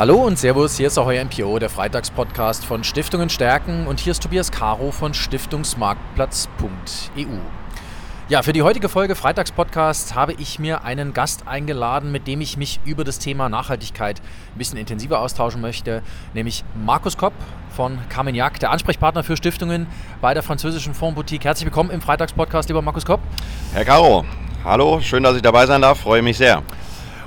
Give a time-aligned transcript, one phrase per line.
[0.00, 4.12] Hallo und Servus, hier ist auch euer MPO, der Freitagspodcast von Stiftungen stärken und hier
[4.12, 7.26] ist Tobias Caro von Stiftungsmarktplatz.eu.
[8.30, 12.56] Ja, für die heutige Folge Freitagspodcast habe ich mir einen Gast eingeladen, mit dem ich
[12.56, 14.22] mich über das Thema Nachhaltigkeit
[14.54, 17.34] ein bisschen intensiver austauschen möchte, nämlich Markus Kopp
[17.68, 19.86] von Carmignac, der Ansprechpartner für Stiftungen
[20.22, 21.44] bei der französischen Fondsboutique.
[21.44, 23.20] Herzlich willkommen im Freitagspodcast, lieber Markus Kopp.
[23.74, 24.24] Herr Caro,
[24.64, 26.62] hallo, schön, dass ich dabei sein darf, freue mich sehr.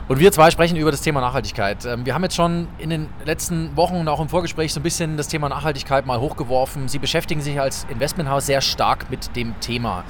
[0.10, 1.86] Und wir zwei sprechen über das Thema Nachhaltigkeit.
[1.86, 4.84] Ähm, wir haben jetzt schon in den letzten Wochen und auch im Vorgespräch so ein
[4.84, 6.90] bisschen das Thema Nachhaltigkeit mal hochgeworfen.
[6.90, 10.04] Sie beschäftigen sich als Investmenthaus sehr stark mit dem Thema.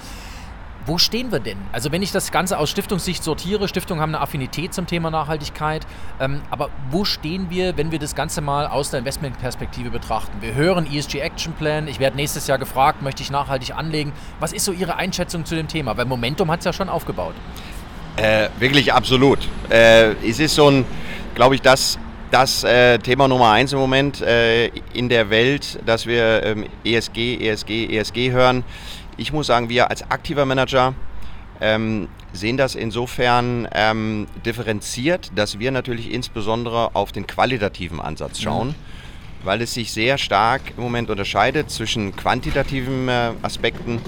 [0.88, 1.60] Wo stehen wir denn?
[1.72, 5.86] Also wenn ich das Ganze aus Stiftungssicht sortiere, Stiftungen haben eine Affinität zum Thema Nachhaltigkeit,
[6.20, 10.42] ähm, aber wo stehen wir, wenn wir das Ganze mal aus der Investmentperspektive betrachten?
[10.42, 14.12] Wir hören ESG Action Plan, ich werde nächstes Jahr gefragt, möchte ich nachhaltig anlegen.
[14.40, 15.96] Was ist so Ihre Einschätzung zu dem Thema?
[15.96, 17.36] Weil Momentum hat es ja schon aufgebaut.
[18.18, 19.40] Äh, wirklich absolut.
[19.70, 20.86] Äh, es ist so ein,
[21.36, 21.98] glaube ich, das,
[22.32, 27.38] das äh, Thema Nummer eins im Moment äh, in der Welt, dass wir ähm, ESG,
[27.48, 28.64] ESG, ESG hören.
[29.18, 30.94] Ich muss sagen, wir als aktiver Manager
[31.62, 38.70] ähm, sehen das insofern ähm, differenziert, dass wir natürlich insbesondere auf den qualitativen Ansatz schauen.
[38.70, 38.94] Mhm
[39.44, 44.02] weil es sich sehr stark im Moment unterscheidet zwischen quantitativen äh, Aspekten.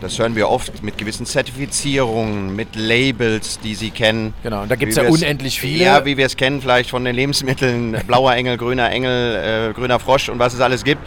[0.00, 4.34] Das hören wir oft mit gewissen Zertifizierungen, mit Labels, die Sie kennen.
[4.42, 5.84] Genau, und da gibt es ja unendlich viele.
[5.84, 9.98] Ja, wie wir es kennen vielleicht von den Lebensmitteln, blauer Engel, grüner Engel, äh, grüner
[9.98, 11.00] Frosch und was es alles gibt.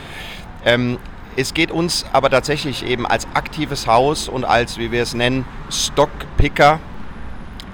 [0.65, 0.97] Ähm,
[1.35, 5.45] es geht uns aber tatsächlich eben als aktives Haus und als, wie wir es nennen,
[5.69, 6.79] Stockpicker,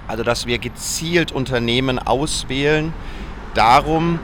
[0.08, 2.92] also dass wir gezielt Unternehmen auswählen,
[3.54, 4.20] darum,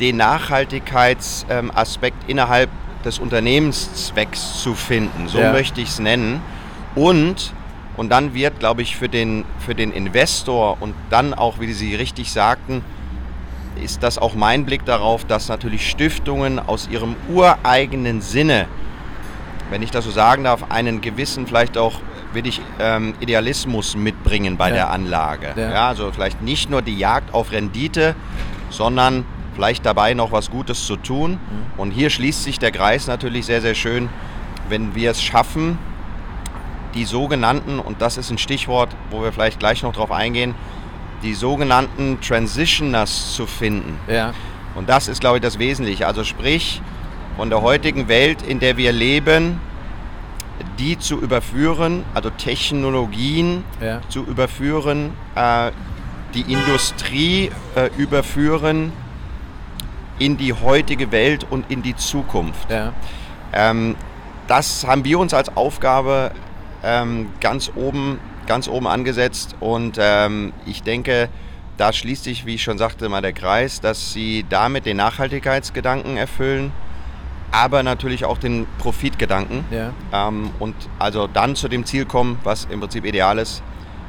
[0.00, 2.70] den Nachhaltigkeitsaspekt innerhalb
[3.04, 5.28] des Unternehmenszwecks zu finden.
[5.28, 5.52] So ja.
[5.52, 6.40] möchte ich es nennen.
[6.94, 7.52] Und,
[7.96, 11.94] und dann wird, glaube ich, für den, für den Investor und dann auch, wie Sie
[11.94, 12.82] richtig sagten,
[13.82, 18.66] ist das auch mein Blick darauf, dass natürlich Stiftungen aus ihrem ureigenen Sinne,
[19.70, 22.00] wenn ich das so sagen darf, einen gewissen vielleicht auch
[22.34, 24.74] will ich ähm, Idealismus mitbringen bei ja.
[24.74, 25.54] der Anlage.
[25.56, 25.70] Ja.
[25.70, 25.88] ja.
[25.88, 28.14] also vielleicht nicht nur die Jagd auf Rendite,
[28.70, 29.24] sondern
[29.54, 31.32] vielleicht dabei noch was Gutes zu tun.
[31.32, 31.38] Mhm.
[31.80, 34.08] Und hier schließt sich der Kreis natürlich sehr, sehr schön,
[34.68, 35.78] wenn wir es schaffen,
[36.94, 40.54] die sogenannten, und das ist ein Stichwort, wo wir vielleicht gleich noch drauf eingehen,
[41.22, 43.98] die sogenannten Transitioners zu finden.
[44.08, 44.32] Ja.
[44.74, 46.06] Und das ist, glaube ich, das Wesentliche.
[46.06, 46.82] Also sprich,
[47.36, 49.60] von der heutigen Welt, in der wir leben,
[50.78, 54.00] die zu überführen, also Technologien ja.
[54.08, 55.70] zu überführen, äh,
[56.34, 58.92] die Industrie äh, überführen,
[60.18, 62.70] in die heutige Welt und in die Zukunft.
[62.70, 62.92] Ja.
[63.52, 63.96] Ähm,
[64.46, 66.32] das haben wir uns als Aufgabe
[66.82, 71.28] ähm, ganz, oben, ganz oben angesetzt und ähm, ich denke,
[71.76, 76.16] da schließt sich, wie ich schon sagte, mal der Kreis, dass sie damit den Nachhaltigkeitsgedanken
[76.16, 76.72] erfüllen,
[77.50, 79.92] aber natürlich auch den Profitgedanken ja.
[80.12, 83.62] Ähm, und also dann zu dem Ziel kommen, was im Prinzip ideal ist,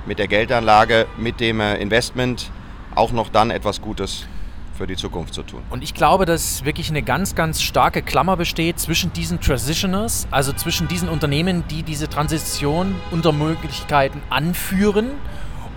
[0.05, 2.51] mit der Geldanlage, mit dem äh, Investment
[2.93, 4.27] auch noch dann etwas Gutes
[4.75, 5.61] für die Zukunft zu tun.
[5.69, 10.53] Und ich glaube, dass wirklich eine ganz, ganz starke Klammer besteht zwischen diesen Transitioners, also
[10.53, 15.11] zwischen diesen Unternehmen, die diese Transition unter Möglichkeiten anführen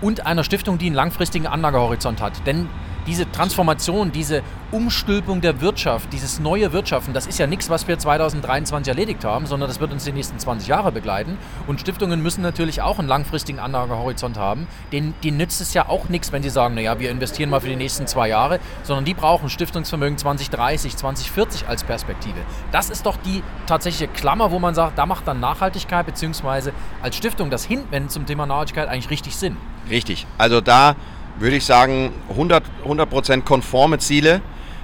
[0.01, 2.45] und einer Stiftung, die einen langfristigen Anlagehorizont hat.
[2.45, 2.69] Denn
[3.09, 7.97] diese Transformation, diese Umstülpung der Wirtschaft, dieses neue Wirtschaften, das ist ja nichts, was wir
[7.97, 11.39] 2023 erledigt haben, sondern das wird uns die nächsten 20 Jahre begleiten.
[11.65, 14.67] Und Stiftungen müssen natürlich auch einen langfristigen Anlagehorizont haben.
[14.91, 17.67] Den, denen nützt es ja auch nichts, wenn sie sagen, naja, wir investieren mal für
[17.67, 22.37] die nächsten zwei Jahre, sondern die brauchen Stiftungsvermögen 2030, 2040 als Perspektive.
[22.71, 26.73] Das ist doch die tatsächliche Klammer, wo man sagt, da macht dann Nachhaltigkeit bzw.
[27.01, 29.57] als Stiftung das Hinwenden zum Thema Nachhaltigkeit eigentlich richtig Sinn.
[29.89, 30.27] Richtig.
[30.37, 30.95] Also da
[31.39, 34.41] würde ich sagen, 100%, 100 konforme Ziele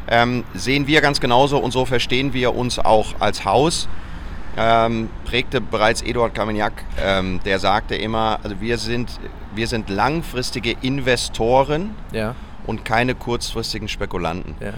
[0.08, 3.88] ähm, sehen wir ganz genauso und so verstehen wir uns auch als Haus.
[4.58, 6.72] Ähm, prägte bereits Eduard Carmignac,
[7.04, 9.20] ähm, der sagte immer, also wir sind,
[9.54, 12.36] wir sind langfristige Investoren ja.
[12.66, 14.56] und keine kurzfristigen Spekulanten.
[14.62, 14.74] Ja.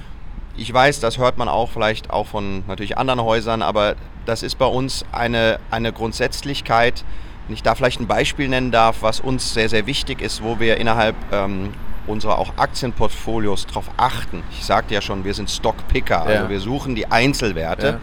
[0.56, 3.96] Ich weiß, das hört man auch vielleicht auch von natürlich anderen Häusern, aber
[4.26, 7.06] das ist bei uns eine, eine Grundsätzlichkeit,
[7.48, 10.60] wenn ich da vielleicht ein Beispiel nennen darf, was uns sehr, sehr wichtig ist, wo
[10.60, 11.72] wir innerhalb ähm,
[12.06, 14.44] unserer auch Aktienportfolios darauf achten.
[14.52, 16.50] Ich sagte ja schon, wir sind Stockpicker, also ja.
[16.50, 17.88] wir suchen die Einzelwerte.
[17.88, 18.00] Ja.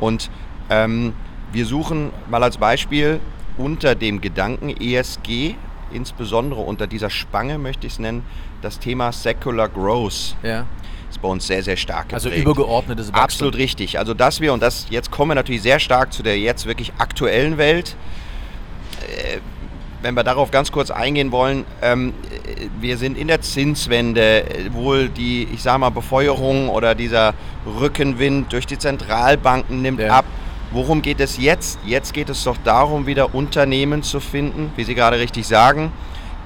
[0.00, 0.30] Und
[0.70, 1.14] ähm,
[1.52, 3.20] wir suchen mal als Beispiel
[3.56, 5.54] unter dem Gedanken ESG,
[5.92, 8.24] insbesondere unter dieser Spange möchte ich es nennen,
[8.62, 10.36] das Thema Secular Growth.
[10.42, 10.66] Ja
[11.10, 12.46] ist bei uns sehr, sehr stark also geprägt.
[12.46, 13.22] Also übergeordnetes Wachstum.
[13.22, 13.98] Absolut richtig.
[13.98, 16.92] Also dass wir, und das jetzt kommen wir natürlich sehr stark zu der jetzt wirklich
[16.96, 17.96] aktuellen Welt,
[20.02, 22.12] wenn wir darauf ganz kurz eingehen wollen, ähm,
[22.80, 27.34] wir sind in der Zinswende, wohl die, ich sage mal, Befeuerung oder dieser
[27.66, 30.18] Rückenwind durch die Zentralbanken nimmt ja.
[30.18, 30.24] ab.
[30.72, 31.78] Worum geht es jetzt?
[31.84, 35.92] Jetzt geht es doch darum, wieder Unternehmen zu finden, wie Sie gerade richtig sagen,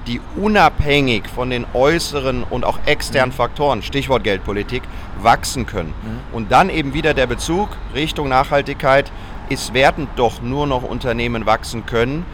[0.05, 3.37] die unabhängig von den äußeren und auch externen mhm.
[3.37, 4.83] Faktoren, Stichwort Geldpolitik,
[5.21, 5.89] wachsen können.
[5.89, 6.35] Mhm.
[6.35, 9.11] Und dann eben wieder der Bezug Richtung Nachhaltigkeit.
[9.49, 12.25] Es werden doch nur noch Unternehmen wachsen können,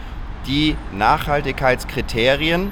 [0.48, 2.72] die Nachhaltigkeitskriterien,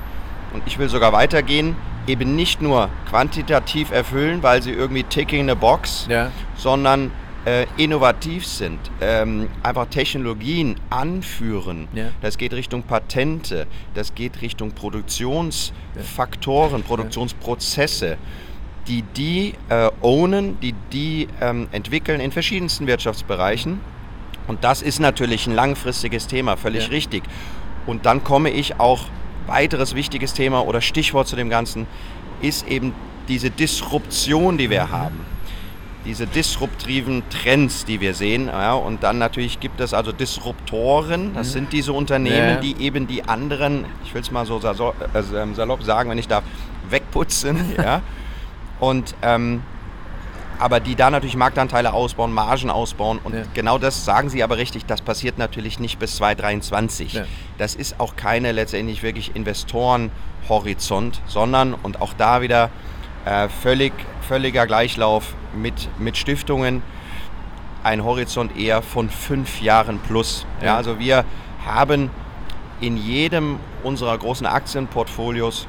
[0.54, 1.76] und ich will sogar weitergehen,
[2.08, 6.30] eben nicht nur quantitativ erfüllen, weil sie irgendwie ticking a box, ja.
[6.58, 7.12] sondern
[7.46, 11.88] äh, innovativ sind, ähm, einfach Technologien anführen.
[11.94, 12.10] Ja.
[12.22, 16.88] Das geht Richtung Patente, das geht Richtung Produktionsfaktoren, ja.
[16.88, 18.18] Produktionsprozesse,
[18.88, 23.80] die die äh, ownen, die die ähm, entwickeln in verschiedensten Wirtschaftsbereichen.
[24.48, 27.24] Und das ist natürlich ein langfristiges Thema, völlig richtig.
[27.86, 29.06] Und dann komme ich auch,
[29.48, 31.88] weiteres wichtiges Thema oder Stichwort zu dem Ganzen,
[32.42, 32.94] ist eben
[33.28, 34.92] diese Disruption, die wir mhm.
[34.92, 35.26] haben
[36.06, 38.48] diese disruptiven Trends, die wir sehen.
[38.48, 41.52] Ja, und dann natürlich gibt es also Disruptoren, das mhm.
[41.52, 46.10] sind diese Unternehmen, die eben die anderen, ich will es mal so äh, salopp sagen,
[46.10, 46.44] wenn ich darf,
[46.90, 47.58] wegputzen.
[47.78, 48.02] ja.
[48.80, 49.62] Und ähm,
[50.62, 53.20] aber die da natürlich Marktanteile ausbauen, Margen ausbauen.
[53.24, 53.42] Und ja.
[53.56, 57.14] genau das sagen Sie aber richtig, das passiert natürlich nicht bis 2023.
[57.14, 57.24] Ja.
[57.58, 62.70] Das ist auch keine letztendlich wirklich Investorenhorizont, sondern, und auch da wieder
[63.26, 63.92] äh, völlig,
[64.28, 66.84] völliger Gleichlauf mit, mit Stiftungen,
[67.84, 70.46] ein Horizont eher von fünf Jahren plus.
[70.64, 70.76] Ja.
[70.76, 71.26] also wir
[71.66, 72.12] haben
[72.82, 75.68] in jedem unserer großen Aktienportfolios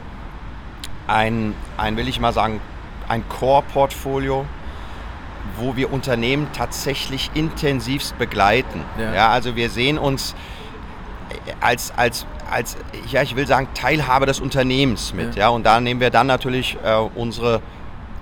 [1.06, 2.60] ein, ein will ich mal sagen,
[3.08, 4.44] ein Core-Portfolio,
[5.56, 8.82] wo wir Unternehmen tatsächlich intensivst begleiten.
[8.98, 9.14] Ja.
[9.14, 9.28] ja.
[9.30, 10.34] also wir sehen uns
[11.60, 12.76] als, als, als,
[13.10, 15.34] ja, ich will sagen, Teilhabe des Unternehmens mit.
[15.36, 15.42] Ja.
[15.42, 17.62] ja und da nehmen wir dann natürlich äh, unsere,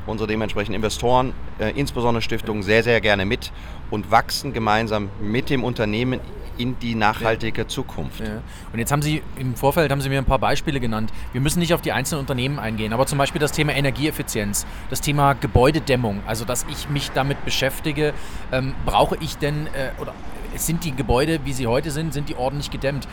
[0.07, 3.53] unsere dementsprechenden Investoren, äh, insbesondere Stiftungen, sehr, sehr gerne mit
[3.91, 6.21] und wachsen gemeinsam mit dem Unternehmen
[6.59, 7.67] in die nachhaltige.
[7.67, 8.21] Zukunft.
[8.21, 8.43] Ja.
[8.73, 11.11] Und jetzt haben Sie im Vorfeld haben Sie mir ein paar Beispiele genannt.
[11.33, 15.01] Wir müssen nicht auf die einzelnen Unternehmen eingehen, aber zum Beispiel das Thema Energieeffizienz, das
[15.01, 18.13] Thema Gebäudedämmung, also dass ich mich damit beschäftige,
[18.53, 20.15] ähm, brauche ich denn äh, oder
[20.57, 23.09] sind die Gebäude, wie sie heute sind, sind die ordentlich gedämmt?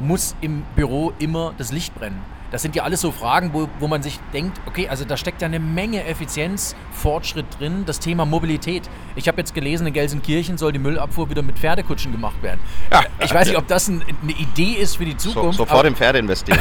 [0.00, 2.20] Muss im Büro immer das Licht brennen?
[2.52, 5.40] Das sind ja alles so Fragen, wo, wo man sich denkt, okay, also da steckt
[5.40, 7.84] ja eine Menge Effizienzfortschritt drin.
[7.86, 8.90] Das Thema Mobilität.
[9.16, 12.60] Ich habe jetzt gelesen, in Gelsenkirchen soll die Müllabfuhr wieder mit Pferdekutschen gemacht werden.
[12.90, 13.04] Ja.
[13.24, 15.56] Ich weiß nicht, ob das ein, eine Idee ist für die Zukunft.
[15.56, 16.60] So, sofort in Pferde investieren.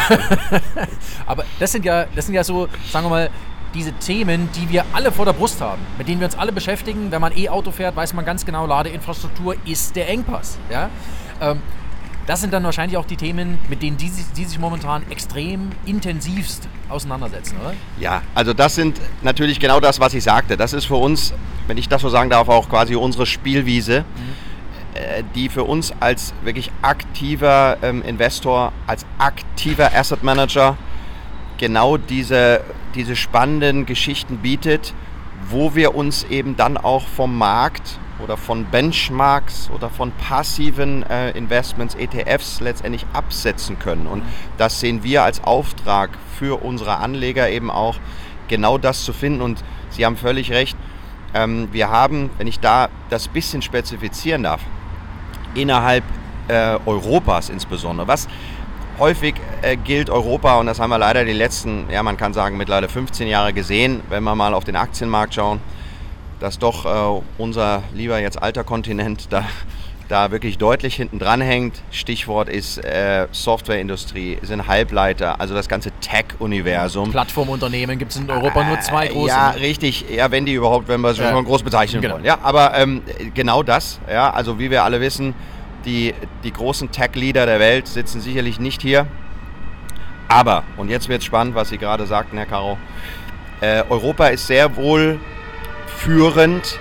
[1.25, 3.29] aber das sind ja, das sind ja so, sagen wir mal,
[3.73, 7.11] diese Themen, die wir alle vor der Brust haben, mit denen wir uns alle beschäftigen.
[7.11, 10.57] Wenn man E-Auto fährt, weiß man ganz genau, Ladeinfrastruktur ist der Engpass.
[10.69, 10.89] Ja?
[11.39, 11.61] Ähm,
[12.27, 16.67] das sind dann wahrscheinlich auch die Themen, mit denen die, die sich momentan extrem intensivst
[16.87, 17.73] auseinandersetzen, oder?
[17.99, 20.55] Ja, also das sind natürlich genau das, was ich sagte.
[20.55, 21.33] Das ist für uns,
[21.67, 24.97] wenn ich das so sagen darf, auch quasi unsere Spielwiese, mhm.
[24.99, 30.77] äh, die für uns als wirklich aktiver ähm, Investor, als aktiver Asset Manager
[31.61, 32.61] genau diese,
[32.95, 34.95] diese spannenden Geschichten bietet,
[35.47, 41.31] wo wir uns eben dann auch vom Markt oder von Benchmarks oder von passiven äh,
[41.31, 44.07] Investments, ETFs letztendlich absetzen können.
[44.07, 44.23] Und
[44.57, 47.97] das sehen wir als Auftrag für unsere Anleger eben auch,
[48.47, 49.41] genau das zu finden.
[49.41, 50.75] Und Sie haben völlig recht,
[51.35, 54.61] ähm, wir haben, wenn ich da das bisschen spezifizieren darf,
[55.53, 56.03] innerhalb
[56.47, 58.27] äh, Europas insbesondere, was
[58.99, 62.57] häufig äh, gilt Europa, und das haben wir leider die letzten, ja man kann sagen
[62.57, 65.59] mittlerweile 15 Jahre gesehen, wenn wir mal auf den Aktienmarkt schauen,
[66.39, 69.45] dass doch äh, unser lieber jetzt alter Kontinent da,
[70.09, 71.81] da wirklich deutlich hinten dran hängt.
[71.91, 77.11] Stichwort ist äh, Softwareindustrie, sind Halbleiter, also das ganze Tech-Universum.
[77.11, 79.29] Plattformunternehmen gibt es in Europa äh, nur zwei große.
[79.29, 80.05] Ja, richtig.
[80.09, 81.31] Ja, wenn die überhaupt, wenn wir es ja.
[81.31, 82.15] schon groß bezeichnen genau.
[82.15, 82.25] wollen.
[82.25, 83.99] Ja, aber ähm, genau das.
[84.11, 85.33] Ja, also wie wir alle wissen,
[85.85, 89.07] die, die großen Tech-Leader der Welt sitzen sicherlich nicht hier.
[90.27, 92.77] Aber, und jetzt wird es spannend, was Sie gerade sagten, Herr Caro,
[93.59, 95.19] äh, Europa ist sehr wohl
[95.97, 96.79] führend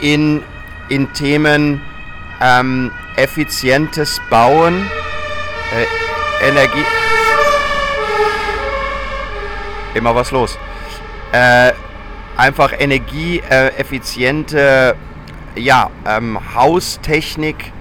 [0.00, 0.42] in,
[0.88, 1.82] in Themen
[2.40, 4.88] ähm, effizientes Bauen,
[5.74, 5.86] äh,
[6.48, 6.84] Energie.
[9.94, 10.56] Immer was los.
[11.32, 11.72] Äh,
[12.36, 14.94] einfach energieeffiziente
[15.56, 17.72] ja, ähm, Haustechnik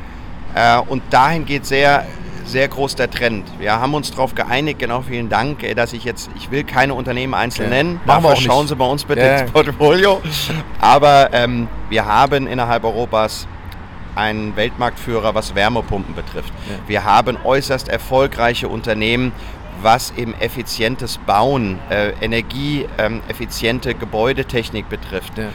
[0.88, 2.06] und dahin geht sehr
[2.46, 3.46] sehr groß der Trend.
[3.60, 6.94] Wir haben uns darauf geeinigt, genau vielen Dank, äh, dass ich jetzt, ich will keine
[6.94, 7.78] Unternehmen einzeln ja.
[7.78, 9.38] nennen, dafür schauen Sie bei uns bitte ja.
[9.40, 10.22] ins Portfolio.
[10.80, 13.48] Aber ähm, wir haben innerhalb Europas
[14.16, 16.54] ein Weltmarktführer, was Wärmepumpen betrifft.
[16.70, 16.76] Ja.
[16.88, 19.34] Wir haben äußerst erfolgreiche Unternehmen,
[19.82, 25.38] was eben effizientes Bauen, äh, energieeffiziente ähm, Gebäudetechnik betrifft.
[25.38, 25.50] Ja.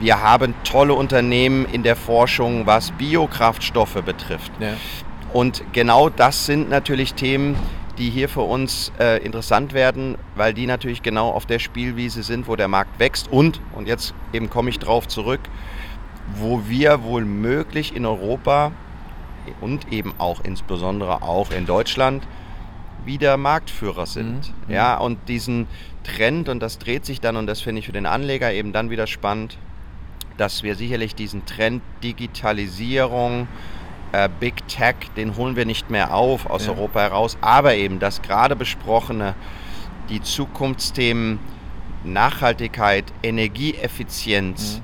[0.00, 4.50] Wir haben tolle Unternehmen in der Forschung, was Biokraftstoffe betrifft.
[4.58, 4.72] Ja.
[5.34, 7.54] Und genau das sind natürlich Themen,
[7.98, 12.48] die hier für uns äh, interessant werden, weil die natürlich genau auf der Spielwiese sind,
[12.48, 15.40] wo der Markt wächst und, und jetzt eben komme ich drauf zurück,
[16.36, 18.72] wo wir wohl möglich in Europa
[19.60, 22.26] und eben auch insbesondere auch in Deutschland
[23.04, 24.48] wieder Marktführer sind.
[24.48, 24.54] Mhm.
[24.66, 24.74] mhm.
[24.74, 25.66] Ja, und diesen
[26.04, 28.88] Trend, und das dreht sich dann, und das finde ich für den Anleger eben dann
[28.88, 29.58] wieder spannend,
[30.40, 33.46] dass wir sicherlich diesen Trend Digitalisierung,
[34.12, 36.72] äh, Big Tech, den holen wir nicht mehr auf aus ja.
[36.72, 39.34] Europa heraus, aber eben das gerade besprochene,
[40.08, 41.38] die Zukunftsthemen
[42.04, 44.78] Nachhaltigkeit, Energieeffizienz.
[44.78, 44.82] Mhm.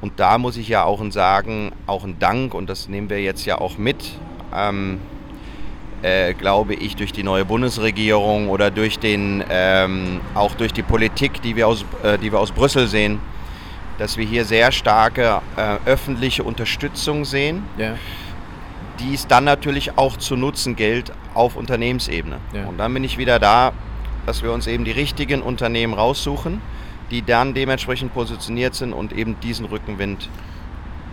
[0.00, 3.44] Und da muss ich ja auch sagen, auch ein Dank, und das nehmen wir jetzt
[3.46, 4.12] ja auch mit,
[4.54, 5.00] ähm,
[6.02, 11.42] äh, glaube ich, durch die neue Bundesregierung oder durch den, ähm, auch durch die Politik,
[11.42, 13.18] die wir aus, äh, die wir aus Brüssel sehen,
[13.98, 17.94] dass wir hier sehr starke äh, öffentliche Unterstützung sehen, ja.
[19.00, 22.38] die es dann natürlich auch zu nutzen gilt auf Unternehmensebene.
[22.52, 22.66] Ja.
[22.66, 23.72] Und dann bin ich wieder da,
[24.24, 26.60] dass wir uns eben die richtigen Unternehmen raussuchen,
[27.10, 30.28] die dann dementsprechend positioniert sind und eben diesen Rückenwind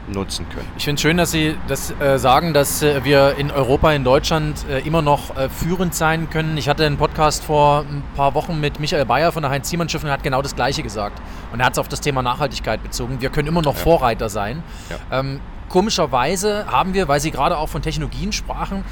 [0.07, 0.67] nutzen können.
[0.77, 4.03] Ich finde es schön, dass Sie das äh, sagen, dass äh, wir in Europa, in
[4.03, 6.57] Deutschland äh, immer noch äh, führend sein können.
[6.57, 10.09] Ich hatte einen Podcast vor ein paar Wochen mit Michael Bayer von der Heinz-Siemann-Schiff und
[10.09, 11.21] er hat genau das Gleiche gesagt.
[11.51, 13.21] Und er hat es auf das Thema Nachhaltigkeit bezogen.
[13.21, 13.81] Wir können immer noch ja.
[13.81, 14.63] Vorreiter sein.
[14.89, 15.19] Ja.
[15.19, 18.83] Ähm, komischerweise haben wir, weil Sie gerade auch von Technologien sprachen,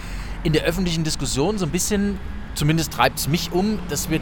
[0.44, 2.20] in der öffentlichen Diskussion so ein bisschen
[2.56, 4.20] zumindest treibt es mich um, dass wir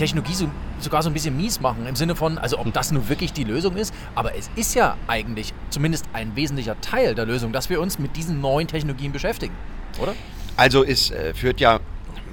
[0.00, 1.86] Technologie so, sogar so ein bisschen mies machen.
[1.86, 4.96] Im Sinne von, also ob das nun wirklich die Lösung ist, aber es ist ja
[5.06, 9.54] eigentlich zumindest ein wesentlicher Teil der Lösung, dass wir uns mit diesen neuen Technologien beschäftigen,
[10.00, 10.14] oder?
[10.56, 11.80] Also es äh, führt ja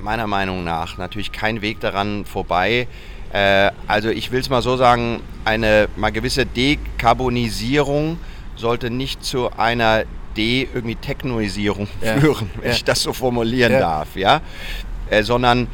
[0.02, 2.88] meiner Meinung nach natürlich kein Weg daran vorbei.
[3.34, 8.18] Äh, also ich will es mal so sagen, eine mal gewisse Dekarbonisierung
[8.56, 10.06] sollte nicht zu einer
[10.38, 12.16] De irgendwie Technoisierung ja.
[12.16, 12.76] führen, wenn ja.
[12.76, 13.80] ich das so formulieren ja.
[13.80, 14.16] darf.
[14.16, 14.42] Ja?
[15.10, 15.68] äh, sondern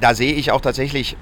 [0.00, 1.16] da sehe ich auch tatsächlich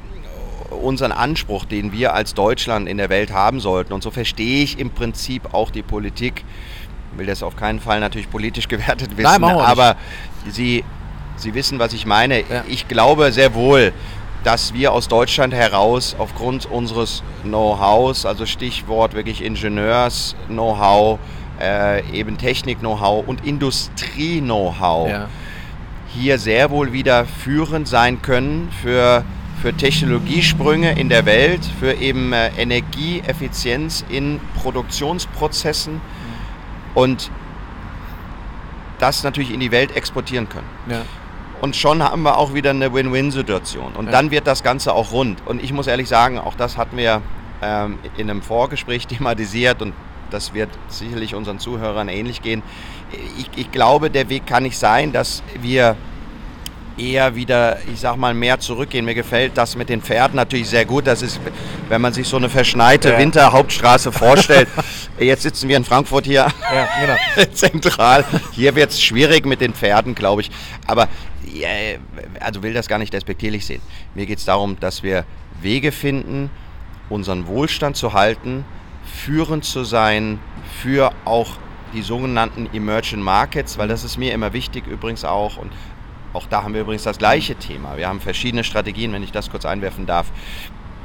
[0.71, 3.93] unseren Anspruch, den wir als Deutschland in der Welt haben sollten.
[3.93, 6.45] Und so verstehe ich im Prinzip auch die Politik.
[7.13, 9.97] Ich will das auf keinen Fall natürlich politisch gewertet wissen, Nein, aber
[10.49, 10.85] Sie,
[11.37, 12.41] Sie wissen, was ich meine.
[12.41, 12.65] Ja.
[12.69, 13.93] Ich glaube sehr wohl,
[14.45, 21.19] dass wir aus Deutschland heraus aufgrund unseres Know-hows, also Stichwort wirklich Ingenieurs-Know-how,
[21.61, 25.29] äh, eben Technik-Know-how und Industrie-Know-how, ja
[26.17, 29.25] hier sehr wohl wieder führend sein können für,
[29.63, 36.01] für Technologiesprünge in der Welt, für eben äh, Energieeffizienz in Produktionsprozessen
[36.95, 37.31] und
[38.99, 40.69] das natürlich in die Welt exportieren können.
[40.89, 41.03] Ja.
[41.61, 43.93] Und schon haben wir auch wieder eine Win-Win-Situation.
[43.95, 44.13] Und ja.
[44.13, 45.43] dann wird das Ganze auch rund.
[45.47, 47.23] Und ich muss ehrlich sagen, auch das hatten wir
[47.63, 49.95] ähm, in einem Vorgespräch thematisiert und
[50.31, 52.63] das wird sicherlich unseren Zuhörern ähnlich gehen.
[53.39, 55.97] Ich, ich glaube, der Weg kann nicht sein, dass wir
[56.99, 59.05] eher wieder, ich sag mal, mehr zurückgehen.
[59.05, 61.07] Mir gefällt das mit den Pferden natürlich sehr gut.
[61.07, 61.41] Das ist,
[61.89, 63.19] wenn man sich so eine verschneite ja.
[63.19, 64.69] Winterhauptstraße vorstellt.
[65.19, 67.51] Jetzt sitzen wir in Frankfurt hier ja, genau.
[67.53, 68.25] zentral.
[68.53, 70.51] Hier wird es schwierig mit den Pferden, glaube ich.
[70.87, 71.09] Aber
[72.41, 73.81] also will das gar nicht despektierlich sehen.
[74.15, 75.25] Mir geht es darum, dass wir
[75.61, 76.51] Wege finden,
[77.09, 78.65] unseren Wohlstand zu halten,
[79.07, 80.39] führend zu sein
[80.83, 81.57] für auch
[81.95, 85.73] die sogenannten Emerging Markets, weil das ist mir immer wichtig übrigens auch und
[86.33, 87.97] auch da haben wir übrigens das gleiche Thema.
[87.97, 90.27] Wir haben verschiedene Strategien, wenn ich das kurz einwerfen darf,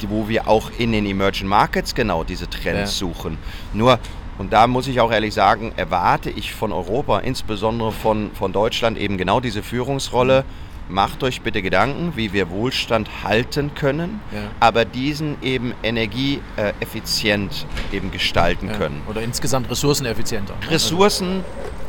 [0.10, 3.08] wo wir auch in den Emerging Markets genau diese Trends ja.
[3.08, 3.38] suchen.
[3.72, 4.00] Nur,
[4.40, 8.98] und da muss ich auch ehrlich sagen, erwarte ich von Europa, insbesondere von, von Deutschland,
[8.98, 10.42] eben genau diese Führungsrolle.
[10.42, 14.42] Mhm macht euch bitte Gedanken, wie wir Wohlstand halten können, ja.
[14.60, 18.74] aber diesen eben energieeffizient eben gestalten ja.
[18.74, 19.02] können.
[19.08, 20.54] Oder insgesamt ressourceneffizienter.
[20.62, 20.72] Ne?
[20.72, 21.44] Ressourcen,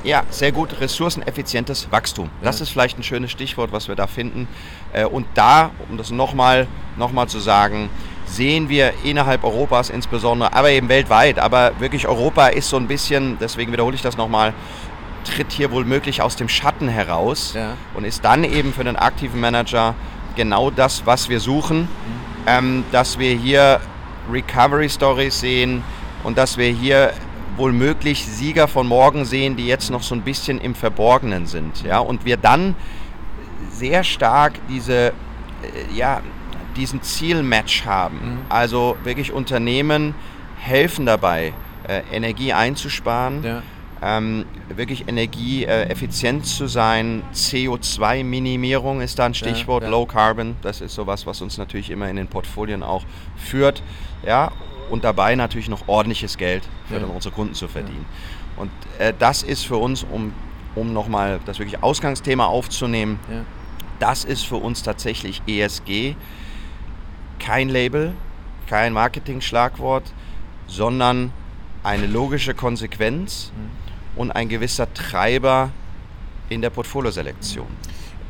[0.04, 2.26] ja, sehr gut, ressourceneffizientes Wachstum.
[2.40, 2.46] Ja.
[2.46, 4.48] Das ist vielleicht ein schönes Stichwort, was wir da finden.
[4.92, 6.66] Äh, und da, um das nochmal
[6.96, 7.90] noch mal zu sagen,
[8.26, 13.36] sehen wir innerhalb Europas insbesondere, aber eben weltweit, aber wirklich Europa ist so ein bisschen,
[13.40, 14.54] deswegen wiederhole ich das nochmal,
[15.24, 17.74] tritt hier wohl möglich aus dem Schatten heraus ja.
[17.94, 19.94] und ist dann eben für den aktiven Manager
[20.36, 21.88] genau das, was wir suchen, mhm.
[22.46, 23.80] ähm, dass wir hier
[24.30, 25.82] Recovery Stories sehen
[26.24, 27.12] und dass wir hier
[27.56, 31.82] wohl möglich Sieger von morgen sehen, die jetzt noch so ein bisschen im Verborgenen sind.
[31.82, 31.98] Ja?
[31.98, 32.74] Und wir dann
[33.70, 35.12] sehr stark diese, äh,
[35.94, 36.20] ja,
[36.76, 38.16] diesen Zielmatch haben.
[38.16, 38.38] Mhm.
[38.48, 40.14] Also wirklich Unternehmen
[40.58, 41.52] helfen dabei,
[41.86, 43.42] äh, Energie einzusparen.
[43.42, 43.62] Ja
[44.02, 47.22] ähm, wirklich energieeffizient zu sein.
[47.32, 49.92] CO2-Minimierung ist da ein Stichwort, ja, ja.
[49.92, 50.56] Low Carbon.
[50.62, 53.04] Das ist sowas, was uns natürlich immer in den Portfolien auch
[53.36, 53.82] führt.
[54.26, 54.50] Ja,
[54.90, 57.06] und dabei natürlich noch ordentliches Geld für ja.
[57.06, 58.04] unsere Kunden zu verdienen.
[58.56, 60.32] Und äh, das ist für uns, um,
[60.74, 63.18] um nochmal das wirklich Ausgangsthema aufzunehmen,
[64.00, 66.16] das ist für uns tatsächlich ESG
[67.38, 68.14] kein Label,
[68.66, 70.12] kein Marketing-Schlagwort,
[70.66, 71.32] sondern
[71.82, 73.91] eine logische Konsequenz mhm.
[74.16, 75.70] Und ein gewisser Treiber
[76.48, 77.66] in der Portfolioselektion.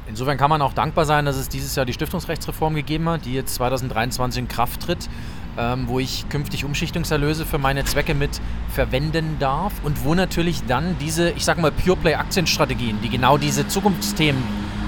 [0.07, 3.35] Insofern kann man auch dankbar sein, dass es dieses Jahr die Stiftungsrechtsreform gegeben hat, die
[3.35, 5.09] jetzt 2023 in Kraft tritt,
[5.57, 8.41] ähm, wo ich künftig Umschichtungserlöse für meine Zwecke mit
[8.75, 13.39] verwenden darf und wo natürlich dann diese, ich sage mal, Pure Play Aktienstrategien, die genau
[13.39, 14.43] diese Zukunftsthemen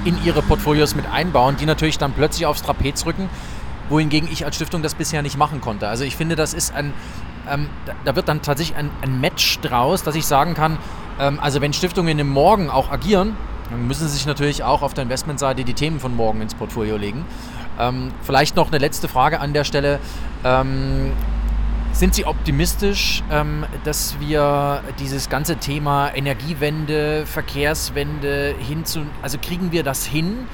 [0.04, 3.28] in ihre Portfolios mit einbauen, die natürlich dann plötzlich aufs Trapez rücken,
[3.88, 5.88] wohingegen ich als Stiftung das bisher nicht machen konnte.
[5.88, 6.92] Also ich finde, das ist ein,
[7.50, 7.68] ähm,
[8.04, 10.78] da wird dann tatsächlich ein, ein, Match draus, dass ich sagen kann,
[11.20, 13.36] ähm, also wenn Stiftungen im Morgen auch agieren,
[13.70, 16.96] dann müssen sie sich natürlich auch auf der Investmentseite die Themen von morgen ins Portfolio
[16.96, 17.24] legen.
[17.78, 19.98] Ähm, vielleicht noch eine letzte Frage an der Stelle.
[20.44, 21.12] Ähm,
[21.92, 29.84] sind Sie optimistisch, ähm, dass wir dieses ganze Thema Energiewende, Verkehrswende hinzu, also kriegen wir
[29.84, 30.48] das hin?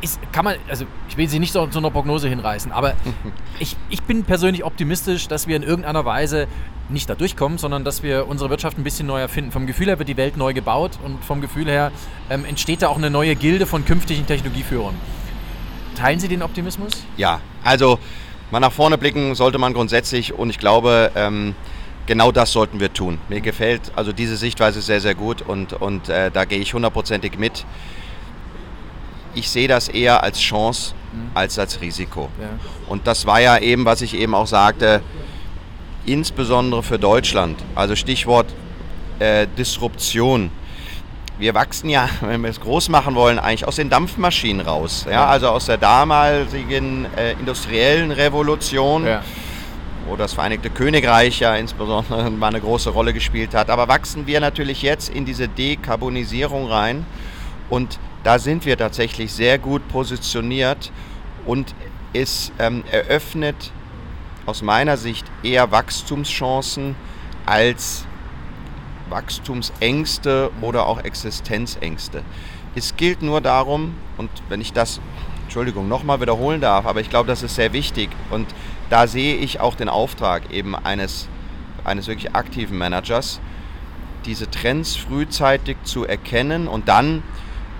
[0.00, 2.94] Ist, kann man, also ich will sie nicht so zu einer Prognose hinreißen, aber
[3.58, 6.46] ich, ich bin persönlich optimistisch, dass wir in irgendeiner Weise
[6.88, 9.52] nicht da durchkommen, sondern dass wir unsere Wirtschaft ein bisschen neu erfinden.
[9.52, 11.92] Vom Gefühl her wird die Welt neu gebaut und vom Gefühl her
[12.30, 14.94] ähm, entsteht da auch eine neue Gilde von künftigen Technologieführern.
[15.96, 16.92] Teilen Sie den Optimismus?
[17.16, 17.98] Ja, also
[18.50, 21.54] mal nach vorne blicken sollte man grundsätzlich und ich glaube, ähm,
[22.06, 23.18] genau das sollten wir tun.
[23.28, 27.38] Mir gefällt also diese Sichtweise sehr, sehr gut und, und äh, da gehe ich hundertprozentig
[27.38, 27.66] mit
[29.38, 31.30] ich sehe das eher als Chance mhm.
[31.34, 32.28] als als Risiko.
[32.40, 32.48] Ja.
[32.88, 35.02] Und das war ja eben, was ich eben auch sagte,
[36.06, 37.58] insbesondere für Deutschland.
[37.74, 38.46] Also Stichwort
[39.18, 40.50] äh, Disruption.
[41.38, 45.06] Wir wachsen ja, wenn wir es groß machen wollen, eigentlich aus den Dampfmaschinen raus.
[45.08, 45.26] Ja?
[45.26, 49.06] Also aus der damaligen äh, industriellen Revolution.
[49.06, 49.22] Ja
[50.08, 53.68] wo das Vereinigte Königreich ja insbesondere mal eine große Rolle gespielt hat.
[53.68, 57.04] Aber wachsen wir natürlich jetzt in diese Dekarbonisierung rein
[57.68, 57.98] und
[58.28, 60.92] da sind wir tatsächlich sehr gut positioniert
[61.46, 61.74] und
[62.12, 63.72] es ähm, eröffnet
[64.44, 66.94] aus meiner Sicht eher Wachstumschancen
[67.46, 68.04] als
[69.08, 72.22] Wachstumsängste oder auch Existenzängste.
[72.74, 75.00] Es gilt nur darum, und wenn ich das,
[75.44, 78.46] Entschuldigung, nochmal wiederholen darf, aber ich glaube, das ist sehr wichtig und
[78.90, 81.28] da sehe ich auch den Auftrag eben eines,
[81.82, 83.40] eines wirklich aktiven Managers,
[84.26, 87.22] diese Trends frühzeitig zu erkennen und dann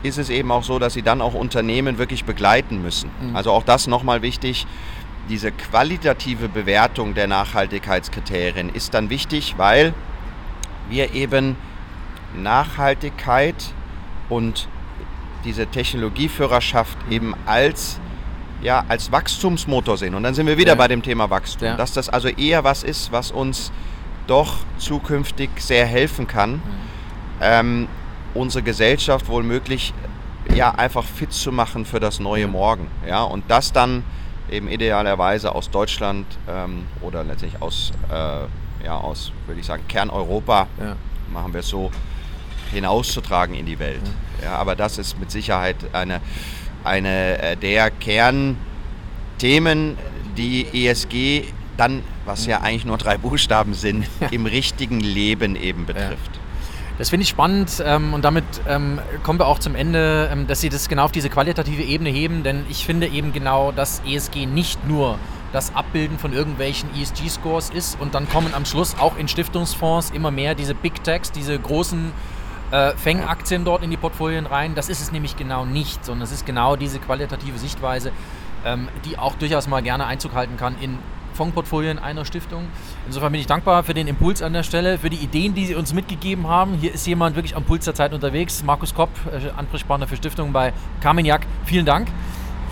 [0.02, 3.10] ist es eben auch so, dass sie dann auch Unternehmen wirklich begleiten müssen.
[3.20, 3.36] Mhm.
[3.36, 4.66] Also auch das nochmal wichtig.
[5.28, 9.92] Diese qualitative Bewertung der Nachhaltigkeitskriterien ist dann wichtig, weil
[10.88, 11.56] wir eben
[12.36, 13.56] Nachhaltigkeit
[14.28, 14.68] und
[15.44, 18.00] diese Technologieführerschaft eben als,
[18.62, 20.14] ja, als Wachstumsmotor sehen.
[20.14, 20.76] Und dann sind wir wieder ja.
[20.76, 21.68] bei dem Thema Wachstum.
[21.68, 21.76] Ja.
[21.76, 23.72] Dass das also eher was ist, was uns
[24.26, 26.52] doch zukünftig sehr helfen kann.
[26.52, 26.60] Mhm.
[27.40, 27.88] Ähm,
[28.34, 29.92] unsere Gesellschaft wohl möglich
[30.54, 32.88] ja, einfach fit zu machen für das neue Morgen.
[33.06, 33.22] Ja?
[33.22, 34.04] Und das dann
[34.50, 40.66] eben idealerweise aus Deutschland ähm, oder letztlich aus, äh, ja, aus, würde ich sagen, Kerneuropa,
[40.80, 40.96] ja.
[41.32, 41.90] machen wir es so,
[42.72, 44.02] hinauszutragen in die Welt.
[44.40, 44.50] Ja.
[44.50, 44.56] ja.
[44.56, 46.20] aber das ist mit Sicherheit eine,
[46.84, 49.98] eine äh, der Kernthemen,
[50.36, 51.44] die ESG
[51.76, 56.38] dann, was ja eigentlich nur drei Buchstaben sind, im richtigen Leben eben betrifft.
[56.98, 60.60] Das finde ich spannend ähm, und damit ähm, kommen wir auch zum Ende, ähm, dass
[60.60, 64.46] Sie das genau auf diese qualitative Ebene heben, denn ich finde eben genau, dass ESG
[64.46, 65.16] nicht nur
[65.52, 70.32] das Abbilden von irgendwelchen ESG-Scores ist und dann kommen am Schluss auch in Stiftungsfonds immer
[70.32, 72.12] mehr diese Big Techs, diese großen
[72.72, 74.74] äh, Fängaktien dort in die Portfolien rein.
[74.74, 78.10] Das ist es nämlich genau nicht, sondern es ist genau diese qualitative Sichtweise,
[78.64, 80.98] ähm, die auch durchaus mal gerne Einzug halten kann in
[81.38, 82.66] Fondsportfolien einer Stiftung.
[83.06, 85.74] Insofern bin ich dankbar für den Impuls an der Stelle, für die Ideen, die Sie
[85.74, 86.74] uns mitgegeben haben.
[86.74, 88.62] Hier ist jemand wirklich am Puls der Zeit unterwegs.
[88.64, 91.46] Markus Kopp, äh, Ansprechpartner für Stiftungen bei Carmignac.
[91.64, 92.08] Vielen Dank.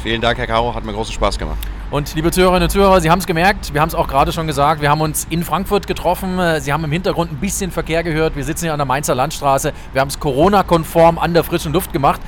[0.03, 0.75] Vielen Dank, Herr Caro.
[0.75, 1.59] Hat mir großen Spaß gemacht.
[1.91, 4.49] Und liebe Zuhörerinnen und Zuhörer, Sie haben es gemerkt, wir haben es auch gerade schon
[4.49, 6.39] gesagt, wir haben uns in Frankfurt getroffen.
[6.41, 8.35] Äh, Sie haben im Hintergrund ein bisschen Verkehr gehört.
[8.35, 9.73] Wir sitzen hier an der Mainzer Landstraße.
[9.93, 12.21] Wir haben es Corona-konform an der frischen Luft gemacht.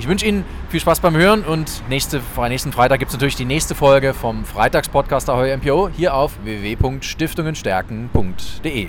[0.00, 3.44] Ich wünsche Ihnen viel Spaß beim Hören und nächste, nächsten Freitag gibt es natürlich die
[3.44, 8.88] nächste Folge vom Freitagspodcast Ahoi MPO hier auf www.stiftungenstärken.de.